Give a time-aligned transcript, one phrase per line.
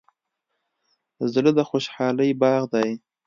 [1.33, 2.91] زړه د خوشحالۍ باغ دی.